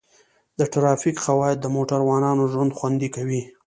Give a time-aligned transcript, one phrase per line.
[0.59, 3.41] د ټرافیک قواعد د موټروانو ژوند خوندي کوي.